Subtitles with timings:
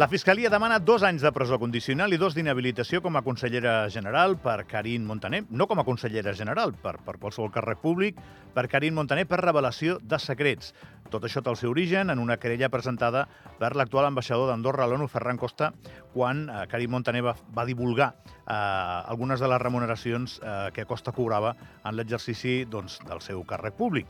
[0.00, 4.38] La Fiscalia demana dos anys de presó condicional i dos d'inhabilitació com a consellera general
[4.40, 8.22] per Karin Montaner, no com a consellera general, per, per qualsevol càrrec públic,
[8.56, 10.72] per Karin Montaner per revelació de secrets.
[11.12, 13.26] Tot això té el seu origen en una querella presentada
[13.60, 15.74] per l'actual ambaixador d'Andorra l'ONU, Ferran Costa,
[16.16, 21.12] quan eh, Karin Montaner va, va divulgar eh, algunes de les remuneracions eh, que Costa
[21.12, 21.52] cobrava
[21.84, 24.08] en l'exercici doncs, del seu càrrec públic.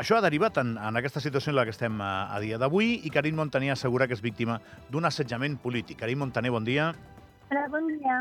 [0.00, 2.94] Això ha derivat en, en aquesta situació en la que estem a, a dia d'avui
[3.04, 4.56] i Karim Montaner assegura que és víctima
[4.88, 5.98] d'un assetjament polític.
[6.00, 6.90] Karim Montaner, bon dia.
[7.50, 8.20] Hola, bon dia.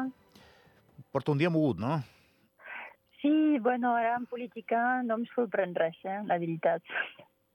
[1.13, 2.01] Porta un dia mogut, no?
[3.21, 6.83] Sí, bueno, ara en política no em sorprèn res, eh, la veritat.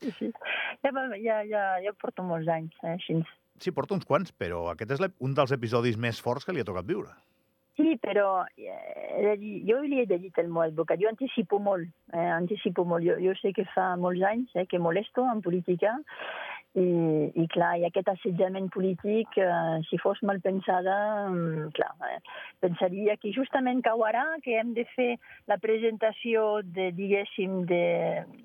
[0.00, 0.32] Sí, sí.
[0.84, 3.20] Ja, ja, ja, ja porto molts anys, eh, així.
[3.60, 6.68] Sí, porta uns quants, però aquest és un dels episodis més forts que li ha
[6.68, 7.14] tocat viure.
[7.74, 9.34] Sí, però eh,
[9.66, 13.02] jo li he dit al meu advocat, jo anticipo molt, eh, anticipo molt.
[13.02, 15.96] Jo, jo sé que fa molts anys eh, que molesto en política
[16.78, 16.86] i,
[17.34, 20.96] i clar, i aquest assetjament polític, eh, si fos mal pensada,
[21.30, 22.18] mm, clar, eh,
[22.62, 25.10] pensaria que justament cau ara que hem de fer
[25.50, 27.84] la presentació de, diguéssim, de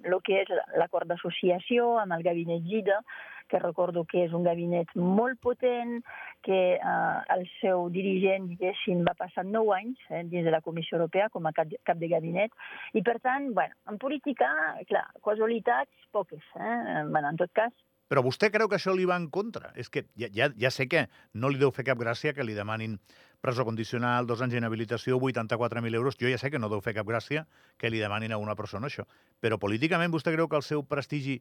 [0.10, 3.02] lo que és l'acord d'associació amb el gabinet GIDA,
[3.50, 6.00] que recordo que és un gabinet molt potent,
[6.46, 10.98] que eh, el seu dirigent, diguéssim, va passar nou anys eh, dins de la Comissió
[11.00, 12.56] Europea com a cap, cap de gabinet,
[12.94, 14.50] i per tant, bueno, en política,
[14.90, 16.46] clar, casualitats poques.
[16.56, 17.04] Eh?
[17.10, 17.74] Bueno, en tot cas,
[18.10, 19.70] però vostè creu que això li va en contra?
[19.78, 22.58] És que ja, ja, ja sé que no li deu fer cap gràcia que li
[22.58, 22.98] demanin
[23.40, 26.18] presó condicional, dos anys d'inhabilitació, 84.000 euros.
[26.20, 27.46] Jo ja sé que no deu fer cap gràcia
[27.78, 29.06] que li demanin a una persona això.
[29.40, 31.40] Però políticament vostè creu que el seu prestigi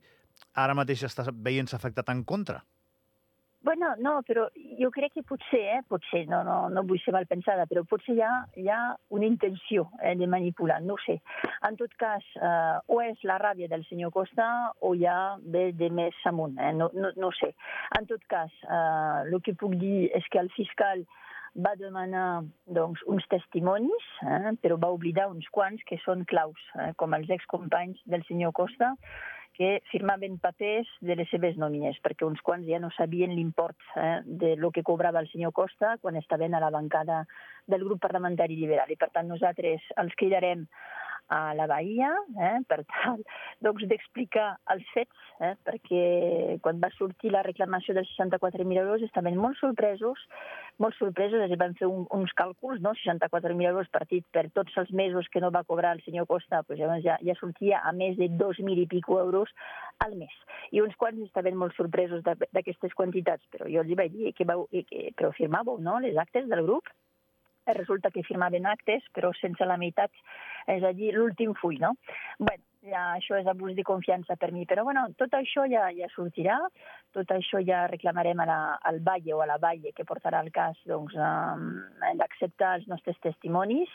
[0.54, 2.62] ara mateix està veient-se afectat en contra?
[3.68, 4.46] Bueno, no, però
[4.80, 8.14] jo crec que potser, eh, potser, no, no, no vull ser mal pensada, però potser
[8.16, 8.78] hi ha, hi ha
[9.12, 11.18] una intenció eh, de manipular, no sé.
[11.68, 14.48] En tot cas, eh, o és la ràbia del senyor Costa
[14.80, 17.52] o hi ha ve de més amunt, eh, no, no, no sé.
[18.00, 21.04] En tot cas, eh, el que puc dir és que el fiscal
[21.60, 26.94] va demanar doncs, uns testimonis, eh, però va oblidar uns quants que són claus, eh,
[26.96, 28.94] com els excompanys del senyor Costa,
[29.58, 34.20] que firmaven papers de les seves nòmines, perquè uns quants ja no sabien l'import eh,
[34.22, 37.24] de lo que cobrava el senyor Costa quan estaven a la bancada
[37.66, 38.90] del grup parlamentari liberal.
[38.94, 40.68] I per tant nosaltres els cridarem
[41.28, 43.22] a la Bahia, eh, per tal
[43.64, 49.36] doncs, d'explicar els fets, eh, perquè quan va sortir la reclamació dels 64.000 euros estaven
[49.36, 50.20] molt sorpresos,
[50.78, 52.94] molt sorpresos, es van fer un, uns càlculs, no?
[53.02, 56.80] 64.000 euros partit per tots els mesos que no va cobrar el senyor Costa, pues,
[56.80, 59.52] llavors ja, ja sortia a més de 2.000 i pico euros
[60.04, 60.34] al mes.
[60.72, 64.66] I uns quants estaven molt sorpresos d'aquestes quantitats, però jo els vaig dir que, vau,
[64.70, 65.98] que però firmàveu no?
[66.04, 66.88] les actes del grup,
[67.76, 70.12] resulta que firmaven actes, però sense la meitat,
[70.68, 71.94] és a dir, l'últim full, no?
[72.38, 76.08] bueno, ja això és abús de confiança per mi, però bueno, tot això ja, ja
[76.14, 76.58] sortirà,
[77.14, 78.58] tot això ja reclamarem a la,
[78.90, 81.66] al Valle o a la Valle que portarà el cas doncs, um,
[82.20, 83.90] d'acceptar els nostres testimonis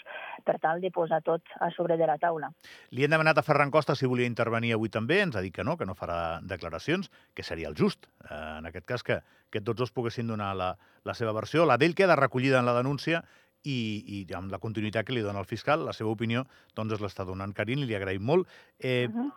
[0.46, 2.52] per tal de posar tot a sobre de la taula.
[2.92, 5.64] Li hem demanat a Ferran Costa si volia intervenir avui també, ens ha dit que
[5.64, 9.62] no, que no farà declaracions, que seria el just, eh, en aquest cas que, que
[9.62, 10.74] tots dos poguessin donar la,
[11.08, 11.66] la seva versió.
[11.66, 13.24] La d'ell queda recollida en la denúncia
[13.64, 16.44] i, i amb la continuïtat que li dona el fiscal, la seva opinió
[16.76, 18.48] doncs es l'està donant Carin i li agraïm molt.
[18.80, 19.32] Eh, uh -huh.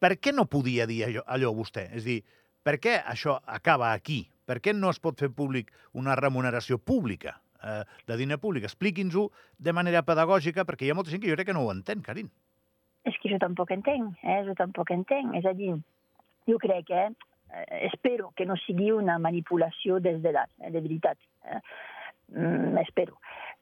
[0.00, 1.90] Per què no podia dir allò, allò vostè?
[1.92, 2.22] És dir,
[2.62, 4.26] per què això acaba aquí?
[4.46, 8.64] Per què no es pot fer públic una remuneració pública eh, de diner públic?
[8.64, 11.72] Expliqui'ns-ho de manera pedagògica, perquè hi ha molta gent que jo crec que no ho
[11.72, 12.30] entén, Carin.
[13.04, 14.42] És que jo tampoc entenc, eh?
[14.48, 15.36] jo tampoc entenc.
[15.38, 15.72] És a dir,
[16.48, 17.06] jo crec que,
[17.52, 21.18] eh, espero que no sigui una manipulació des de dalt, eh, de veritat.
[21.44, 21.60] Eh?
[22.34, 23.16] Mm, espero.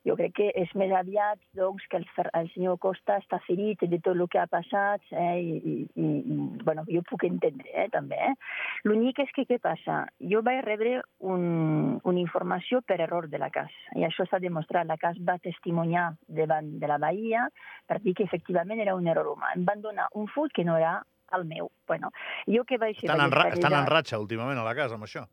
[0.08, 2.06] Jo crec que és més aviat doncs, que el,
[2.38, 6.38] el senyor Costa està ferit de tot el que ha passat eh, i, i, i
[6.64, 8.16] bueno, jo puc entendre eh, també.
[8.30, 8.32] Eh.
[8.88, 10.00] L'únic és que què passa?
[10.32, 14.88] Jo vaig rebre un, una informació per error de la CAS i això s'ha demostrat.
[14.88, 16.08] La CAS va testimoniar
[16.41, 17.47] davant de la Bahia
[17.86, 19.52] per dir que efectivament era un error humà.
[19.56, 20.98] Em van donar un full que no era
[21.36, 21.71] el meu.
[21.86, 22.10] Bueno,
[22.47, 22.97] jo que vaig...
[22.97, 25.27] Estan, en, ra estan en ratxa últimament a la casa amb això.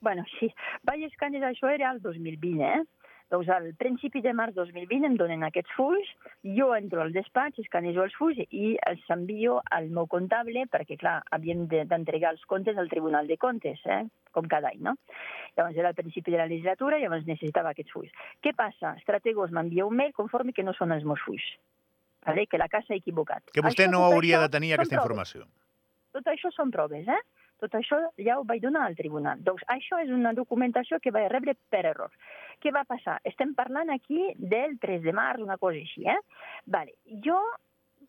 [0.00, 0.50] Bueno, sí.
[0.86, 2.84] Vaig escanejar, això era el 2020, eh?
[3.28, 6.08] Doncs al principi de març 2020 em donen aquests fulls,
[6.56, 11.18] jo entro al despatx, escanejo els fulls i els envio al meu comptable perquè, clar,
[11.36, 14.06] havíem d'entregar els comptes al Tribunal de Comptes, eh?
[14.32, 14.94] com cada any, no?
[15.58, 18.12] Llavors era al principi de la legislatura i llavors necessitava aquests fulls.
[18.44, 18.94] Què passa?
[19.02, 21.44] Strategos m'envia un mail conforme que no són els meus fulls.
[22.24, 22.46] Vale?
[22.48, 23.44] Que la casa s'ha equivocat.
[23.52, 25.44] Que vostè això, no hauria de tenir aquesta informació.
[26.16, 27.20] Tot això són proves, eh?
[27.62, 29.40] Tot això ja ho vaig donar al tribunal.
[29.44, 32.12] Doncs això és una documentació que vaig rebre per error.
[32.62, 33.18] Què va passar?
[33.26, 36.18] Estem parlant aquí del 3 de març, una cosa així, eh?
[36.66, 36.94] Vale.
[37.26, 37.38] Jo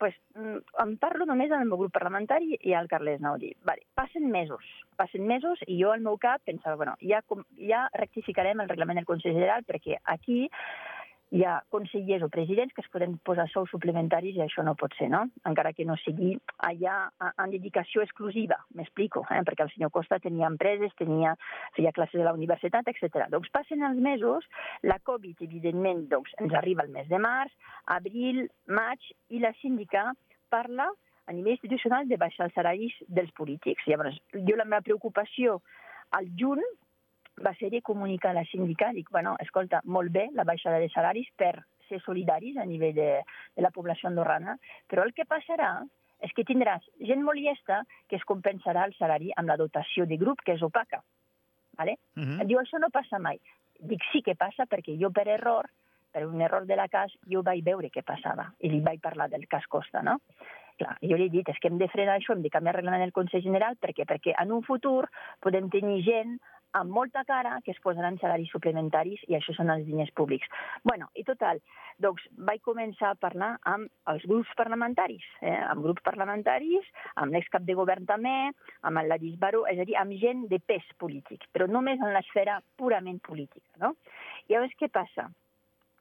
[0.00, 3.50] pues, mm, em parlo només el meu grup parlamentari i al Carles Naudi.
[3.68, 4.64] Vale, passen mesos,
[4.96, 7.20] passen mesos i jo al meu cap pensava, bueno, ja,
[7.68, 10.46] ja rectificarem el reglament del Consell General perquè aquí
[11.30, 14.94] hi ha consellers o presidents que es poden posar sous suplementaris i això no pot
[14.98, 15.22] ser, no?
[15.46, 16.32] Encara que no sigui
[16.66, 16.96] allà
[17.30, 19.42] en dedicació exclusiva, m'explico, eh?
[19.46, 21.36] perquè el senyor Costa tenia empreses, tenia,
[21.76, 23.28] feia classes a la universitat, etc.
[23.30, 24.48] Doncs passen els mesos,
[24.82, 27.54] la Covid, evidentment, doncs, ens arriba el mes de març,
[27.86, 30.10] abril, maig, i la síndica
[30.50, 30.90] parla
[31.30, 33.86] a nivell institucional de baixar els salaris dels polítics.
[33.86, 35.60] Llavors, jo la meva preocupació
[36.18, 36.64] al juny
[37.44, 40.90] va ser de comunicar a la síndica, dic, bueno, escolta, molt bé la baixada de
[40.92, 41.54] salaris per
[41.88, 43.08] ser solidaris a nivell de,
[43.56, 44.56] de la població andorrana,
[44.88, 45.72] però el que passarà
[46.20, 50.20] és que tindràs gent molt llesta que es compensarà el salari amb la dotació de
[50.20, 51.02] grup, que és opaca.
[51.78, 51.96] Vale?
[52.16, 52.46] Uh -huh.
[52.46, 53.40] Diu, això no passa mai.
[53.80, 55.70] Dic, sí que passa perquè jo per error,
[56.12, 59.30] per un error de la cas, jo vaig veure què passava i li vaig parlar
[59.30, 60.18] del cas Costa, no?
[60.76, 62.80] Clar, jo li he dit, és que hem de frenar això, hem de canviar el
[62.80, 65.08] reglament del Consell General, perquè perquè en un futur
[65.40, 66.38] podem tenir gent
[66.78, 70.48] amb molta cara que es posaran salaris suplementaris i això són els diners públics.
[70.84, 71.60] bueno, i total,
[71.98, 76.86] doncs vaig començar a parlar amb els grups parlamentaris, eh, amb grups parlamentaris,
[77.16, 78.52] amb l'excap de govern també,
[78.82, 82.14] amb el Ladis Baró, és a dir, amb gent de pes polític, però només en
[82.14, 83.68] l'esfera purament política.
[83.78, 83.94] No?
[84.48, 85.30] I llavors què passa?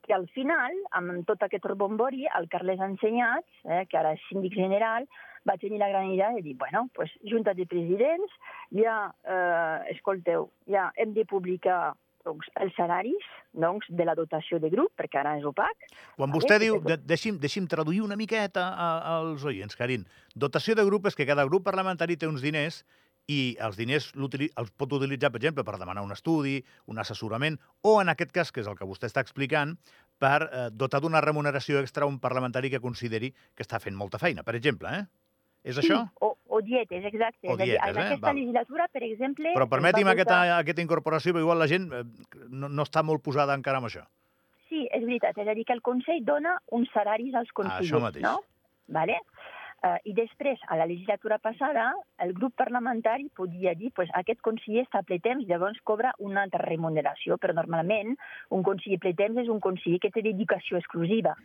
[0.09, 4.55] que al final, amb tot aquest rebombori, el Carles Ensenyats, eh, que ara és síndic
[4.57, 5.05] general,
[5.47, 8.35] va tenir la gran idea de dir, bueno, pues, junta de presidents,
[8.75, 11.93] ja, eh, escolteu, ja hem de publicar
[12.25, 15.89] doncs, els salaris doncs, de la dotació de grup, perquè ara és opac.
[16.17, 16.65] Quan vostè vale?
[16.65, 20.05] diu, de, deixi'm, deixi'm traduir una miqueta a, als oients, Carin,
[20.35, 22.83] dotació de grup és que cada grup parlamentari té uns diners
[23.29, 26.57] i els diners els pot utilitzar, per exemple, per demanar un estudi,
[26.89, 29.75] un assessorament, o en aquest cas, que és el que vostè està explicant,
[30.19, 34.19] per eh, dotar d'una remuneració extra a un parlamentari que consideri que està fent molta
[34.19, 35.05] feina, per exemple, eh?
[35.69, 36.01] És sí, això?
[36.25, 37.47] O, o dietes, exacte.
[37.47, 38.05] O dietes, en eh?
[38.05, 38.39] aquesta Val.
[38.39, 39.53] legislatura, per exemple...
[39.55, 42.05] Però permeti'm aquesta, aquesta incorporació, perquè igual la gent eh,
[42.49, 44.05] no, no està molt posada encara amb això.
[44.69, 45.37] Sí, és veritat.
[45.41, 48.25] És a dir, que el Consell dona uns salaris als consellers, ah, això mateix.
[48.25, 48.37] no?
[48.93, 49.17] Vale?
[49.79, 51.85] Uh, I després, a la legislatura passada,
[52.19, 56.65] el grup parlamentari podia dir pues, aquest conseller està ple temps, llavors cobra una altra
[56.65, 58.17] remuneració, però normalment
[58.51, 61.37] un conseller ple temps és un conseller que té dedicació exclusiva.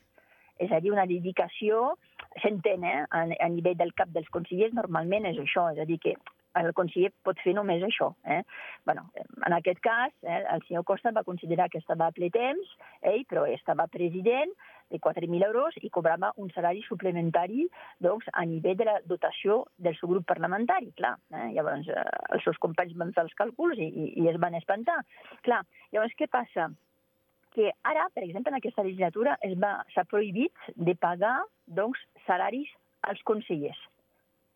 [0.58, 1.94] És a dir, una dedicació,
[2.42, 3.02] s'entén, eh?
[3.10, 6.16] A, a nivell del cap dels consellers normalment és això, és a dir, que
[6.60, 8.12] el conseller pot fer només això.
[8.30, 8.42] Eh?
[8.86, 9.08] bueno,
[9.46, 13.24] en aquest cas, eh, el senyor Costa va considerar que estava a ple temps, ell,
[13.30, 14.52] però estava president
[14.92, 17.66] de 4.000 euros i cobrava un salari suplementari
[18.04, 20.92] doncs, a nivell de la dotació del seu grup parlamentari.
[21.00, 21.50] Clar, eh?
[21.56, 22.06] llavors eh,
[22.36, 25.00] els seus companys van fer els càlculs i, i, i es van espantar.
[25.42, 26.70] Clar, llavors què passa?
[27.54, 29.38] Que ara, per exemple, en aquesta legislatura
[29.94, 32.70] s'ha prohibit de pagar doncs, salaris
[33.02, 33.78] als consellers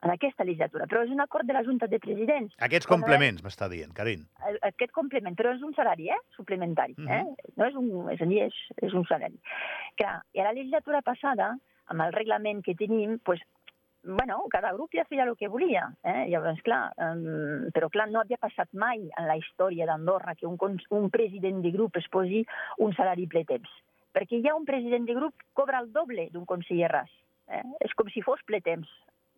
[0.02, 2.54] en aquesta legislatura, però és un acord de la Junta de Presidents.
[2.62, 4.24] Aquests complements, m'està dient, Carin.
[4.68, 6.18] Aquest complement, però és un salari, eh?
[6.36, 7.18] Suplementari, uh -huh.
[7.18, 7.24] eh?
[7.24, 7.54] Mhm.
[7.56, 9.38] No és un, és és, és un salari.
[9.96, 11.56] Clar, i a la legislatura passada,
[11.86, 13.40] amb el reglament que tenim, pues,
[14.08, 15.84] bueno, cada grup ja feia el que volia.
[16.02, 16.26] Eh?
[16.32, 20.56] Llavors, clar, um, però clar, no havia passat mai en la història d'Andorra que un,
[20.90, 22.44] un president de grup es posi
[22.78, 23.68] un salari ple temps.
[24.16, 27.12] Perquè ja un president de grup cobra el doble d'un conseller ras.
[27.52, 27.64] Eh?
[27.84, 28.88] És com si fos ple temps.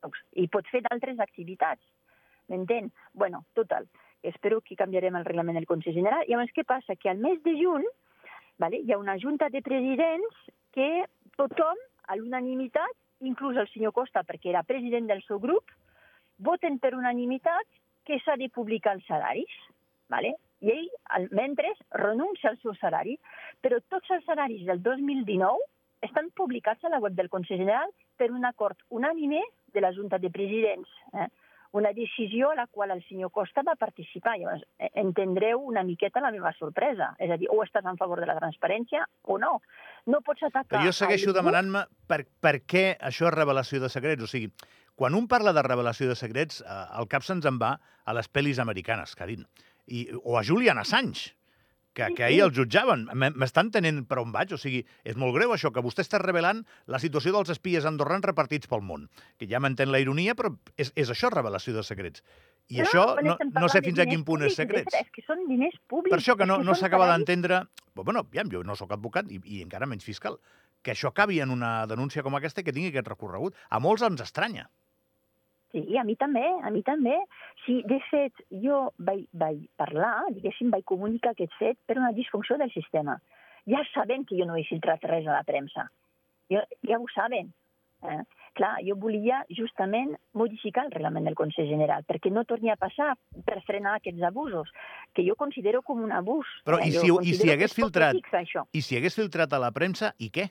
[0.05, 1.83] Doncs, I pot fer d'altres activitats.
[2.51, 2.91] M'entén?
[3.13, 3.87] bueno, total.
[4.23, 6.25] Espero que canviarem el reglament del Consell General.
[6.27, 6.97] I llavors, què passa?
[6.97, 7.87] Que al mes de juny
[8.61, 10.43] vale, hi ha una junta de presidents
[10.77, 11.07] que
[11.39, 11.79] tothom,
[12.11, 15.71] a l'unanimitat, inclús el senyor Costa, perquè era president del seu grup,
[16.39, 17.67] voten per unanimitat
[18.09, 19.53] que s'ha de publicar els salaris.
[20.11, 20.35] Vale?
[20.61, 20.89] I ell,
[21.37, 23.17] mentre, renuncia al seu salari,
[23.63, 25.69] però tots els salaris del 2019
[26.05, 30.19] estan publicats a la web del Consell General per un acord unànime de la Junta
[30.19, 30.89] de Presidents.
[31.15, 31.29] Eh?
[31.73, 34.37] Una decisió a la qual el senyor Costa va participar.
[34.41, 37.13] Llavors, eh, entendreu una miqueta la meva sorpresa.
[37.19, 39.61] És a dir, o estàs en favor de la transparència o no.
[40.07, 40.73] No pots atacar...
[40.75, 44.27] Però jo segueixo demanant-me per, per què això és revelació de secrets.
[44.27, 44.51] O sigui,
[44.99, 48.31] quan un parla de revelació de secrets, eh, el cap se'ns en va a les
[48.31, 49.47] pel·lis americanes, Carin.
[49.87, 51.37] I, o a Julian Assange
[52.09, 53.07] que, que ahir el jutjaven.
[53.15, 54.55] M'estan tenint per on vaig?
[54.57, 58.27] O sigui, és molt greu això, que vostè està revelant la situació dels espies andorrans
[58.27, 59.09] repartits pel món.
[59.39, 62.25] Que ja m'entén la ironia, però és, és això revelació de secrets.
[62.71, 64.95] I no, això no, no sé fins a quin punt és secrets.
[64.95, 66.13] És que són diners públics.
[66.15, 67.65] Per això que no, no s'acaba d'entendre...
[68.01, 70.39] Bueno, ja, jo no sóc advocat i, i encara menys fiscal.
[70.81, 73.59] Que això acabi en una denúncia com aquesta que tingui aquest recorregut.
[73.69, 74.71] A molts ens estranya.
[75.71, 77.15] Sí, a mi també, a mi també.
[77.65, 82.59] Sí, de fet, jo vaig, vaig parlar, diguéssim, vaig comunicar aquest fet per una disfunció
[82.59, 83.21] del sistema.
[83.71, 85.87] Ja saben que jo no he filtrat res a la premsa.
[86.51, 87.53] Jo, ja ho saben.
[88.01, 88.23] Eh?
[88.57, 93.13] clar, jo volia justament modificar el reglament del Consell General, perquè no torni a passar
[93.47, 94.71] per frenar aquests abusos,
[95.15, 96.49] que jo considero com un abús.
[96.67, 96.91] Però eh?
[96.91, 98.17] i si, i si hagués filtrat
[98.73, 100.51] i si hagués filtrat a la premsa, i què?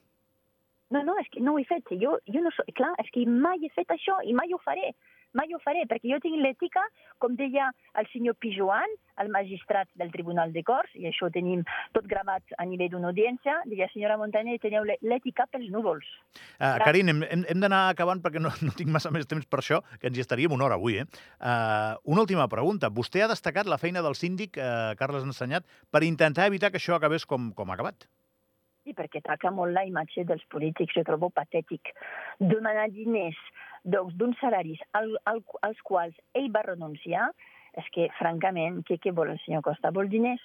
[0.90, 1.86] No, no, és que no ho he fet.
[2.02, 2.64] Jo, jo no so...
[2.74, 4.94] Clar, és que mai he fet això i mai ho faré.
[5.38, 6.82] Mai ho faré, perquè jo tinc l'ètica,
[7.22, 7.68] com deia
[8.02, 8.90] el senyor Pijoan,
[9.22, 11.62] el magistrat del Tribunal de Corts, i això ho tenim
[11.94, 16.08] tot gravat a nivell d'una audiència, deia, senyora Montaner, teniu l'è- l'ètica pels núvols.
[16.34, 16.80] Uh, Clar.
[16.88, 19.84] Carin, hem, hem, hem d'anar acabant perquè no, no tinc massa més temps per això,
[20.02, 20.98] que ens hi estaríem una hora avui.
[21.04, 21.06] Eh?
[21.38, 22.90] Uh, una última pregunta.
[22.90, 26.98] Vostè ha destacat la feina del síndic, uh, Carles Ensenyat, per intentar evitar que això
[26.98, 28.10] acabés com, com ha acabat.
[28.98, 31.94] Perquè ataca molt la imatge dels polítics, jo trobo patètic.
[32.40, 33.40] Demanar diners
[33.84, 37.30] doncs, d'uns salaris al, al, als quals ell va renunciar,
[37.80, 39.94] és que, francament, què, què vol el senyor Costa?
[39.96, 40.44] Vol diners?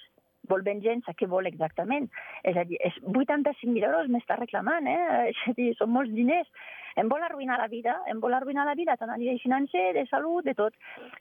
[0.50, 1.14] Vol venjança?
[1.18, 2.08] Què vol exactament?
[2.44, 5.28] És a dir, és 85.000 euros m'està reclamant, eh?
[5.32, 6.50] És a dir, són molts diners.
[7.00, 10.04] Em vol arruïnar la vida, em vol arruïnar la vida, tant a nivell financer, de
[10.06, 10.76] salut, de tot.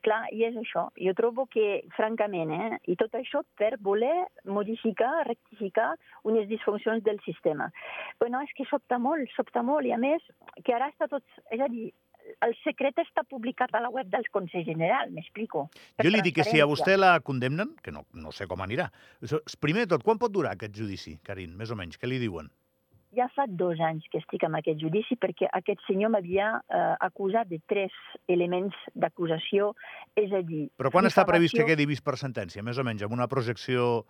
[0.06, 0.86] Clar, i és això.
[1.02, 5.94] Jo trobo que, francament, eh, i tot això per voler modificar, rectificar
[6.30, 7.72] unes disfuncions del sistema.
[8.22, 10.22] Bueno, és que sobta molt, sobta molt, i a més,
[10.62, 11.26] que ara està tot...
[11.50, 11.90] És a dir,
[12.46, 15.68] el secret està publicat a la web del Consell General, m'explico.
[16.02, 18.90] Jo li dic que si a vostè la condemnen, que no, no sé com anirà,
[19.64, 22.00] primer de tot, quan pot durar aquest judici, Carin, més o menys?
[22.00, 22.50] Què li diuen?
[23.14, 27.50] Ja fa dos anys que estic amb aquest judici perquè aquest senyor m'havia eh, acusat
[27.52, 27.94] de tres
[28.32, 29.74] elements d'acusació,
[30.18, 30.66] és a dir...
[30.82, 34.06] Però quan està previst que quedi vist per sentència, més o menys, amb una projecció...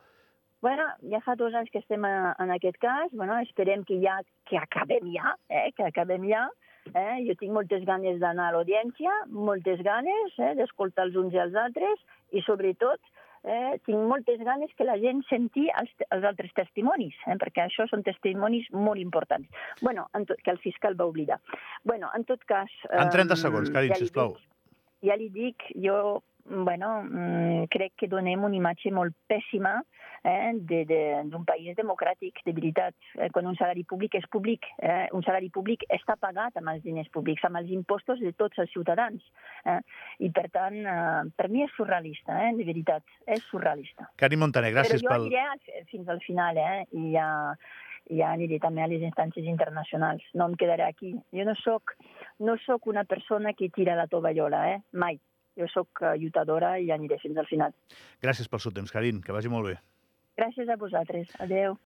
[0.63, 4.21] Bueno, ja fa dos anys que estem a, en aquest cas, bueno, esperem que ja
[4.47, 6.45] que acabem ja, eh, que acabem ja.
[6.91, 7.23] Eh?
[7.27, 11.55] Jo tinc moltes ganes d'anar a l'audiència, moltes ganes eh, d'escoltar els uns i els
[11.55, 12.01] altres
[12.35, 12.99] i, sobretot,
[13.43, 17.87] eh, tinc moltes ganes que la gent senti els, els altres testimonis, eh, perquè això
[17.89, 19.47] són testimonis molt importants.
[19.81, 21.39] bueno, en tot, que el fiscal va oblidar.
[21.83, 22.69] bueno, en tot cas...
[22.91, 24.35] En 30 em, segons, Carin, ja sisplau.
[24.35, 24.49] dic-
[25.07, 29.81] ja li dic, jo bueno, mm, crec que donem una imatge molt pèssima
[30.23, 32.95] eh, d'un país democràtic, de veritat.
[33.17, 36.83] Eh, quan un salari públic és públic, eh, un salari públic està pagat amb els
[36.83, 39.23] diners públics, amb els impostos de tots els ciutadans.
[39.65, 39.79] Eh?
[40.19, 44.09] I, per tant, eh, per mi és surrealista, eh, de veritat, és surrealista.
[44.17, 45.27] Carin Montaner, gràcies Però jo pel...
[45.27, 46.85] aniré fins al final, eh?
[46.91, 47.27] I ja,
[48.09, 50.23] ja aniré també a les instàncies internacionals.
[50.33, 51.13] No em quedaré aquí.
[51.35, 51.95] Jo no sóc,
[52.39, 54.81] no sóc una persona que tira la tovallola, eh?
[54.91, 55.19] Mai.
[55.59, 57.75] Jo sóc eh, lluitadora i aniré fins al final.
[58.23, 59.75] Gràcies pel seu temps, Carin, que vagi molt bé.
[60.39, 61.33] Gràcies a vosaltres.
[61.45, 61.77] Adeu.